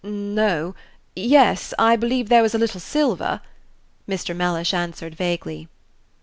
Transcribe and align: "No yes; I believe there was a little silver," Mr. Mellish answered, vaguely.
"No 0.03 0.73
yes; 1.15 1.75
I 1.77 1.95
believe 1.95 2.27
there 2.29 2.41
was 2.41 2.55
a 2.55 2.57
little 2.57 2.79
silver," 2.79 3.39
Mr. 4.09 4.35
Mellish 4.35 4.73
answered, 4.73 5.13
vaguely. 5.13 5.67